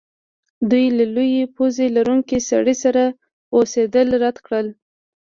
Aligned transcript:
دوی 0.69 0.85
د 0.91 0.99
لویې 1.15 1.43
پوزې 1.55 1.87
لرونکي 1.97 2.37
سړي 2.49 2.75
سره 2.83 3.03
اوسیدل 3.55 4.07
رد 4.23 4.37
کړل 4.45 4.67